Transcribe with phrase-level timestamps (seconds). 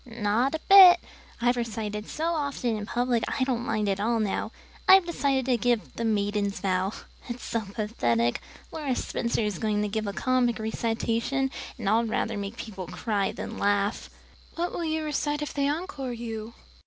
[0.03, 0.99] "Not a bit.
[1.39, 4.51] I've recited so often in public I don't mind at all now.
[4.87, 6.93] I've decided to give 'The Maiden's Vow.'
[7.29, 8.41] It's so pathetic.
[8.71, 13.31] Laura Spencer is going to give a comic recitation, but I'd rather make people cry
[13.31, 14.09] than laugh."
[14.55, 16.55] "What will you recite if they encore you?"